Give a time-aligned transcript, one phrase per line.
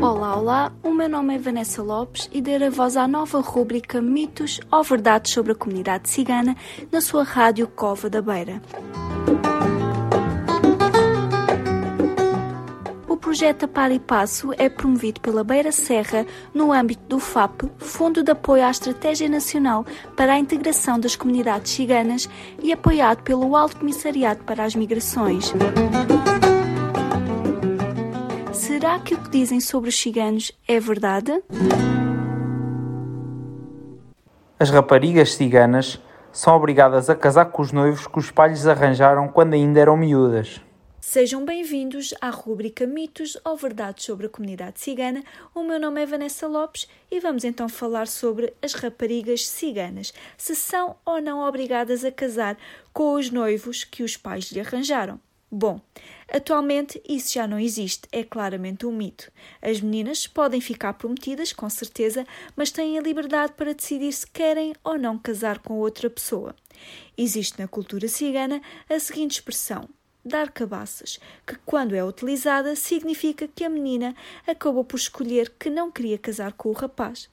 [0.00, 4.60] Olá, olá, o meu nome é Vanessa Lopes e darei voz à nova rúbrica Mitos
[4.70, 6.56] ou Verdades sobre a Comunidade Cigana
[6.90, 8.60] na sua rádio Cova da Beira.
[13.32, 18.30] Projeto Par e Passo é promovido pela Beira Serra no âmbito do FAP, Fundo de
[18.30, 22.28] Apoio à Estratégia Nacional para a Integração das Comunidades Ciganas
[22.62, 25.50] e apoiado pelo Alto Comissariado para as Migrações.
[28.52, 31.32] Será que o que dizem sobre os ciganos é verdade?
[34.60, 35.98] As raparigas ciganas
[36.30, 40.60] são obrigadas a casar com os noivos que os pais arranjaram quando ainda eram miúdas.
[41.04, 45.24] Sejam bem-vindos à rúbrica Mitos ou Verdades sobre a Comunidade Cigana.
[45.52, 50.54] O meu nome é Vanessa Lopes e vamos então falar sobre as raparigas ciganas, se
[50.54, 52.56] são ou não obrigadas a casar
[52.92, 55.18] com os noivos que os pais lhe arranjaram.
[55.50, 55.80] Bom,
[56.32, 59.30] atualmente isso já não existe, é claramente um mito.
[59.60, 64.72] As meninas podem ficar prometidas, com certeza, mas têm a liberdade para decidir se querem
[64.84, 66.54] ou não casar com outra pessoa.
[67.18, 69.88] Existe na cultura cigana a seguinte expressão:
[70.24, 74.14] dar cabaças, que quando é utilizada significa que a menina
[74.46, 77.28] acabou por escolher que não queria casar com o rapaz.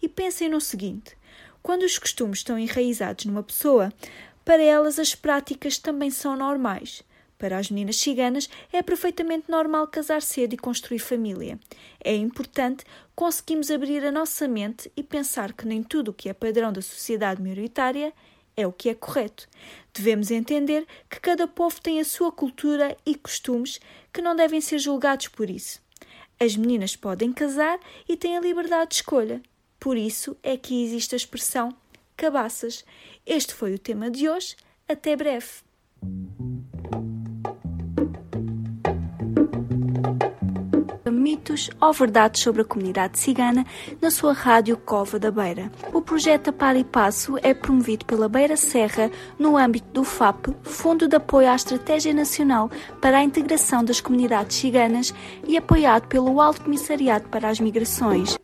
[0.00, 1.16] E pensem no seguinte:
[1.62, 3.92] quando os costumes estão enraizados numa pessoa,
[4.44, 7.02] para elas as práticas também são normais.
[7.38, 11.58] Para as meninas ciganas, é perfeitamente normal casar cedo e construir família.
[12.02, 16.32] É importante conseguirmos abrir a nossa mente e pensar que nem tudo o que é
[16.32, 18.12] padrão da sociedade maioritária
[18.58, 19.48] é o que é correto.
[19.94, 23.80] Devemos entender que cada povo tem a sua cultura e costumes
[24.12, 25.80] que não devem ser julgados por isso.
[26.40, 29.40] As meninas podem casar e têm a liberdade de escolha.
[29.78, 31.72] Por isso é que existe a expressão
[32.16, 32.84] cabaças.
[33.24, 34.56] Este foi o tema de hoje.
[34.88, 35.46] Até breve.
[41.38, 43.64] Mitos ou verdades sobre a comunidade cigana
[44.02, 45.70] na sua rádio Cova da Beira.
[45.92, 51.06] O projeto Par e Passo é promovido pela Beira Serra no âmbito do FAP, Fundo
[51.06, 52.70] de Apoio à Estratégia Nacional
[53.00, 55.14] para a Integração das Comunidades Ciganas
[55.46, 58.36] e apoiado pelo Alto Comissariado para as Migrações.